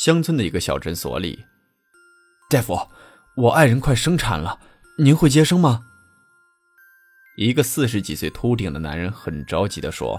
[0.00, 1.44] 乡村的一个小诊所里，
[2.48, 2.88] 大夫，
[3.34, 4.58] 我爱人快生产了，
[4.96, 5.82] 您会接生吗？
[7.36, 10.18] 一个四十几岁秃顶的男人很着急的说：“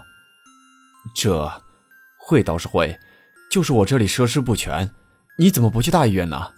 [1.18, 1.52] 这
[2.20, 2.96] 会倒是会，
[3.50, 4.88] 就是我这里设施不全，
[5.40, 6.52] 你怎么不去大医院呢？”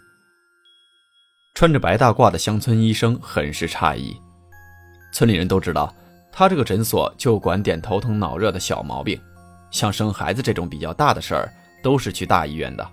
[1.56, 4.14] 穿着白大褂的乡村医生很是诧异。
[5.14, 5.96] 村里人都知道，
[6.30, 9.18] 他这个诊所就管点头疼脑热的小毛病，
[9.72, 12.86] 像生孩子这种比较大的事儿，都是去大医院的。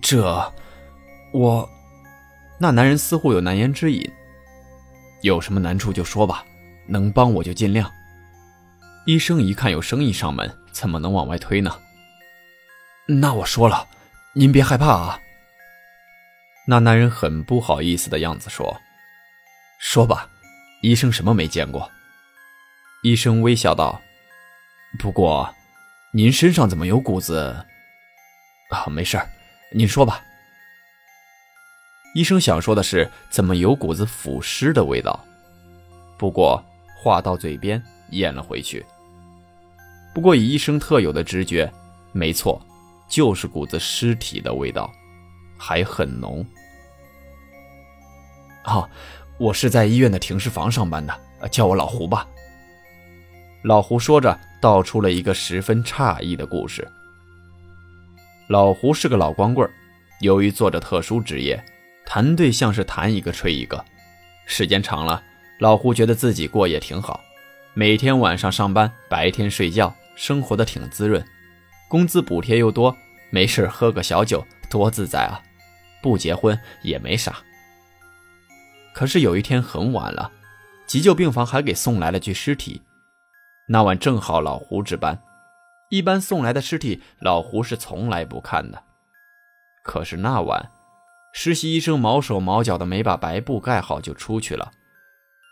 [0.00, 0.52] 这，
[1.32, 1.68] 我，
[2.58, 4.10] 那男人似乎有难言之隐。
[5.22, 6.44] 有什么难处就说吧，
[6.86, 7.90] 能帮我就尽量。
[9.06, 11.78] 医生一看有生意上门，怎么能往外推呢？
[13.06, 13.86] 那我说了，
[14.32, 15.18] 您别害怕啊。
[16.66, 18.80] 那男人很不好意思的样子说
[19.78, 20.28] ：“说吧，
[20.80, 21.90] 医生什么没见过？”
[23.04, 24.00] 医生微笑道
[24.98, 25.54] ：“不过，
[26.12, 27.66] 您身上怎么有股子？
[28.70, 29.28] 啊，没事儿。”
[29.76, 30.22] 你说吧。
[32.14, 35.18] 医生想说的是，怎么有股子腐尸的味道？
[36.16, 36.62] 不过
[36.96, 38.86] 话到嘴边咽了回去。
[40.14, 41.68] 不过以医生特有的直觉，
[42.12, 42.64] 没错，
[43.08, 44.88] 就是股子尸体的味道，
[45.58, 46.46] 还很浓。
[48.66, 48.88] 哦，
[49.38, 52.24] 我是在医院的停尸房上班的，叫我老胡吧。
[53.64, 56.88] 老胡说着，道出了一个十分诧异的故事。
[58.46, 59.68] 老胡是个老光棍
[60.20, 61.62] 由于做着特殊职业，
[62.04, 63.82] 谈对象是谈一个吹一个，
[64.44, 65.22] 时间长了，
[65.60, 67.18] 老胡觉得自己过也挺好，
[67.72, 71.24] 每天晚上上班，白天睡觉，生活的挺滋润，
[71.88, 72.94] 工资补贴又多，
[73.30, 75.40] 没事喝个小酒，多自在啊！
[76.02, 77.38] 不结婚也没啥。
[78.92, 80.30] 可是有一天很晚了，
[80.86, 82.82] 急救病房还给送来了具尸体，
[83.66, 85.18] 那晚正好老胡值班。
[85.90, 88.82] 一般送来的尸体，老胡是从来不看的。
[89.84, 90.70] 可是那晚，
[91.32, 94.72] 实习医生毛手毛脚的没把白布盖好就出去了。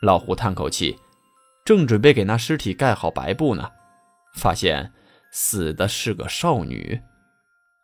[0.00, 0.98] 老胡叹口气，
[1.64, 3.70] 正准备给那尸体盖好白布呢，
[4.34, 4.92] 发现
[5.30, 7.00] 死的是个少女，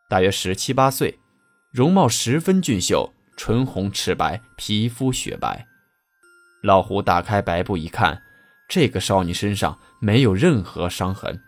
[0.09, 1.19] 大约十七八岁，
[1.71, 5.67] 容貌十分俊秀，唇红齿白，皮肤雪白。
[6.63, 8.23] 老胡打开白布一看，
[8.69, 11.41] 这个少女身上没有任何伤痕。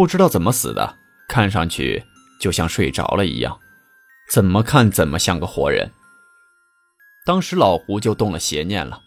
[0.00, 0.96] 不知道怎么死的，
[1.28, 2.02] 看上去
[2.40, 3.60] 就像睡着了一样，
[4.30, 5.90] 怎么看怎么像个活人。
[7.26, 8.98] 当时老胡就动了邪念了。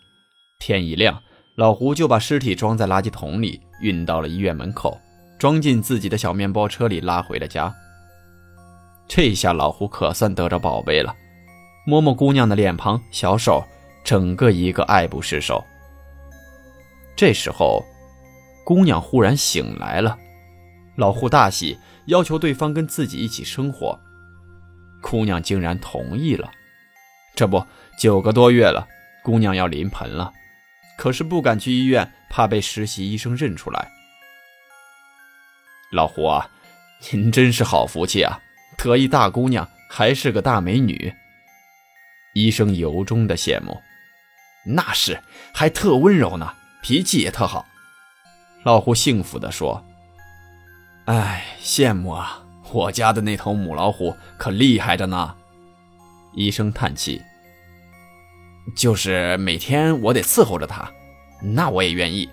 [0.60, 1.20] 天一亮，
[1.56, 5.02] 老胡就把尸体装在垃圾桶里，运到了医院门口，
[5.40, 7.74] 装进自己的小面包车里，拉回了家。
[9.08, 11.16] 这下老胡可算得着宝贝了，
[11.88, 13.66] 摸摸姑娘的脸庞、小手，
[14.04, 15.66] 整个一个爱不释手。
[17.16, 17.84] 这时候，
[18.64, 20.20] 姑娘忽然醒来了。
[20.96, 24.00] 老胡大喜，要求对方跟自己一起生活。
[25.02, 26.52] 姑娘竟然同意了。
[27.36, 27.66] 这不，
[27.98, 28.88] 九个多月了，
[29.24, 30.32] 姑娘要临盆了，
[30.98, 33.92] 可是不敢去医院，怕被实习医生认出来。
[35.92, 36.50] 老胡啊，
[37.12, 38.40] 您真是好福气啊，
[38.78, 41.12] 得一大姑娘，还是个大美女。
[42.34, 43.82] 医生由衷的羡慕。
[44.66, 45.20] 那是，
[45.54, 46.54] 还特温柔呢，
[46.84, 47.66] 脾气也特好。
[48.64, 49.84] 老胡幸福的说。
[51.06, 52.40] 哎，羡慕啊！
[52.72, 55.36] 我家的那头母老虎可厉害着呢。
[56.34, 57.22] 医生叹气。
[58.76, 60.90] 就是每天我得伺候着它，
[61.42, 62.30] 那我也愿意。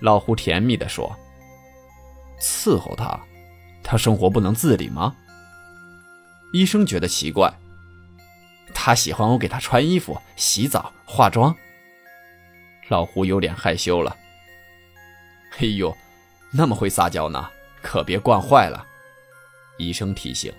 [0.00, 1.14] 老胡甜蜜地说
[2.40, 3.20] ：“伺候它，
[3.82, 5.16] 它生活不能自理吗？”
[6.54, 7.52] 医生觉得奇怪。
[8.72, 11.54] 他喜欢我给他穿衣服、洗澡、化妆。
[12.88, 14.16] 老胡有点害羞了。
[15.58, 15.96] 哎呦，
[16.52, 17.50] 那么会撒娇呢？
[17.84, 18.84] 可别惯坏了，
[19.76, 20.50] 医生提醒。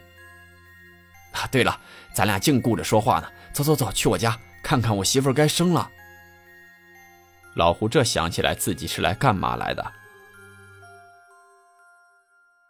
[1.31, 1.77] 啊，对了，
[2.13, 5.89] 咱俩净顾着说话呢，走走走，去我家看看我媳妇该生了。
[7.55, 9.91] 老胡这想起来自己是来干嘛来的。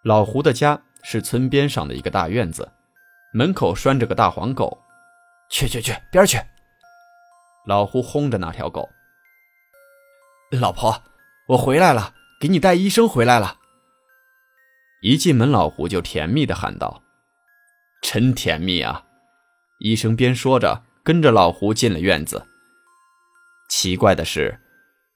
[0.04, 2.72] 老胡的家是村边上的一个大院子，
[3.34, 4.82] 门口拴着个大黄狗。
[5.50, 6.40] 去去去，边去！
[7.68, 8.90] 老胡轰着那条狗。
[10.52, 11.04] 老婆，
[11.50, 13.60] 我回来了，给你带医生回来了。”
[15.06, 17.04] 一进门，老胡就甜蜜的喊道
[18.02, 19.04] ：“真甜蜜啊！”
[19.78, 22.48] 医生边说着，跟着老胡进了院子。
[23.70, 24.60] 奇怪的是，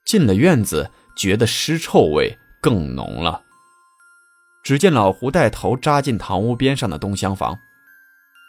[0.06, 3.42] 进了院子，觉得尸臭味更浓了。
[4.64, 7.58] 只见老胡带头扎进堂屋边上的东厢房，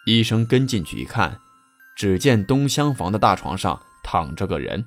[0.05, 1.39] 医生跟进去一看，
[1.97, 4.85] 只见东厢房的大床上躺着个人，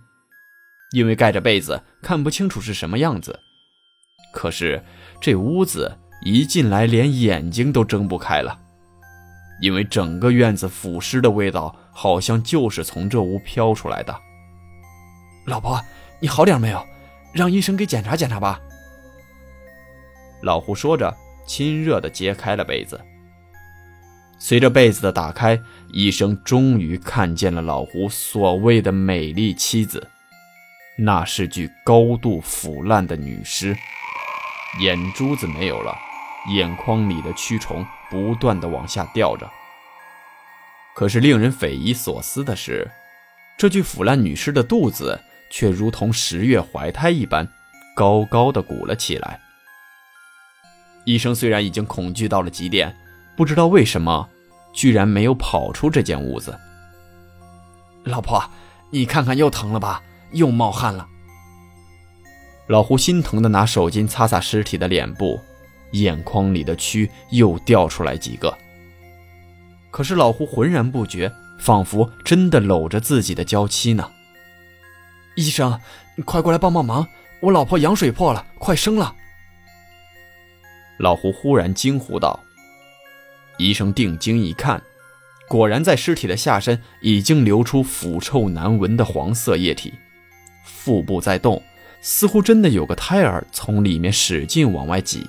[0.91, 3.39] 因为盖着被子，看不清楚是什么样子。
[4.31, 4.83] 可是
[5.19, 8.59] 这屋子一进来，连眼睛都睁不开了。
[9.61, 14.15] 因为整个院子腐尸的味道，好像就是从这屋飘出来的。
[15.45, 15.79] 老婆，
[16.19, 16.85] 你好点没有？
[17.33, 18.59] 让医生给检查检查吧。
[20.41, 21.15] 老胡说着，
[21.45, 22.99] 亲热地揭开了被子。
[24.39, 25.59] 随着被子的打开，
[25.93, 30.05] 医生终于看见了老胡所谓的美丽妻子，
[30.97, 33.75] 那是具高度腐烂的女尸，
[34.81, 35.97] 眼珠子没有了，
[36.49, 37.85] 眼眶里的蛆虫。
[38.11, 39.49] 不断的往下掉着。
[40.93, 42.87] 可是令人匪夷所思的是，
[43.57, 45.19] 这具腐烂女尸的肚子
[45.49, 47.47] 却如同十月怀胎一般，
[47.95, 49.41] 高高的鼓了起来。
[51.05, 52.95] 医生虽然已经恐惧到了极点，
[53.35, 54.29] 不知道为什么，
[54.75, 56.55] 居然没有跑出这间屋子。
[58.03, 58.47] 老婆，
[58.91, 60.03] 你看看又疼了吧，
[60.33, 61.07] 又冒汗了。
[62.67, 65.41] 老胡心疼的拿手巾擦擦尸体的脸部。
[65.93, 68.55] 眼眶里的蛆又掉出来几个，
[69.89, 74.11] 可是老胡浑然不觉，仿佛真的搂着自己的娇妻呢。
[75.35, 75.79] 医生，
[76.15, 77.07] 你快过来帮帮忙，
[77.41, 79.15] 我老婆羊水破了，快生了。
[80.99, 82.39] 老胡忽然惊呼道。
[83.57, 84.81] 医生定睛一看，
[85.47, 89.93] 果然在尸体的下身已经流出腐臭难闻的黄色液体，
[90.65, 91.61] 腹部在动，
[92.01, 95.27] 似乎真的有个胎儿从里面使劲往外挤。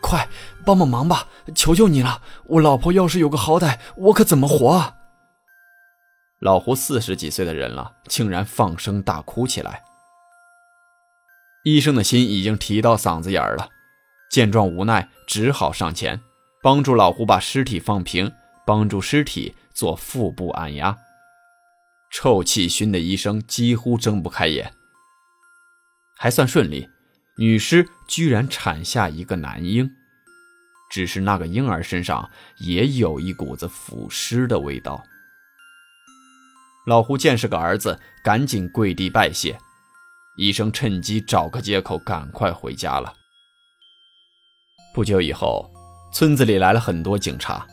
[0.00, 0.28] 快
[0.64, 1.28] 帮帮忙吧！
[1.54, 2.22] 求求你了！
[2.44, 4.94] 我老婆要是有个好歹，我可怎么活啊？
[6.40, 9.82] 老胡四十几岁的人了，竟然放声大哭起来。
[11.64, 13.68] 医生的心已经提到嗓子眼儿了，
[14.30, 16.20] 见状无奈，只好上前
[16.62, 18.32] 帮助老胡把尸体放平，
[18.64, 20.96] 帮助尸体做腹部按压。
[22.10, 24.72] 臭气熏的医生几乎睁不开眼。
[26.16, 26.88] 还算顺利。
[27.38, 29.88] 女尸居然产下一个男婴，
[30.90, 35.04] 只是那个婴儿身上也有一股子腐尸的味道。
[36.84, 39.56] 老胡见是个儿子，赶紧跪地拜谢。
[40.36, 43.14] 医生趁机找个借口赶快回家了。
[44.92, 45.70] 不久以后，
[46.12, 47.64] 村子里来了很多警察，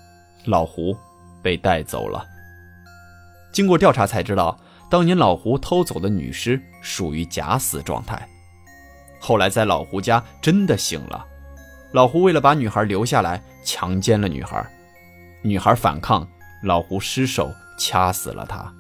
[0.46, 0.96] 老胡
[1.42, 2.24] 被带走了。
[3.52, 4.60] 经过调查才知道，
[4.92, 8.30] 当年老胡偷走的女尸属于假死状态。
[9.26, 11.26] 后来在老胡家真的醒了，
[11.94, 14.64] 老胡为了把女孩留下来，强奸了女孩，
[15.42, 16.30] 女孩反抗，
[16.62, 18.72] 老胡失手掐死了她。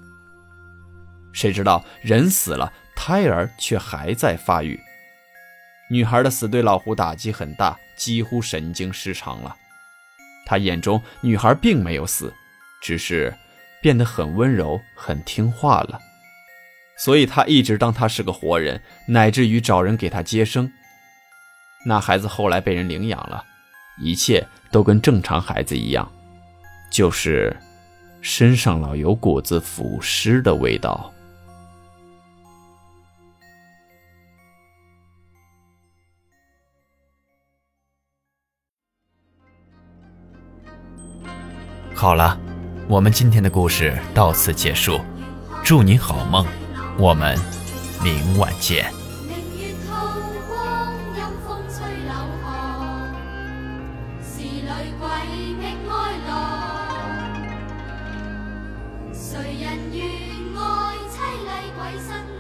[1.34, 4.80] 谁知道人死了，胎儿却还在发育。
[5.90, 9.56] 女孩的死对老胡打击很大，几乎神经失常了。
[10.46, 12.32] 他眼中女孩并没有死，
[12.84, 13.36] 只是
[13.82, 16.00] 变得很温柔、很听话了。
[16.98, 20.72] 所以他一直当他是个活人，乃至于找人给他接生。
[21.86, 23.44] 那孩子后来被人领养了，
[24.02, 26.12] 一切都跟正常孩子一样，
[26.90, 27.56] 就是
[28.22, 31.12] 身上老有股子腐尸的味道。
[41.94, 42.40] 好了，
[42.88, 45.00] 我们今天的故事到此结束，
[45.64, 46.46] 祝您好梦。
[46.98, 47.38] 我们
[48.02, 48.86] 明晚见。
[59.14, 60.08] 谁人愿
[60.56, 62.35] 爱凄厉鬼身？